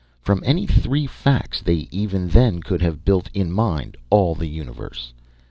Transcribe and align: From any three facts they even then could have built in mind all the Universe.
From 0.19 0.41
any 0.43 0.65
three 0.65 1.05
facts 1.05 1.61
they 1.61 1.87
even 1.91 2.29
then 2.29 2.63
could 2.63 2.81
have 2.81 3.05
built 3.05 3.29
in 3.35 3.51
mind 3.51 3.97
all 4.09 4.33
the 4.33 4.47
Universe. 4.49 5.13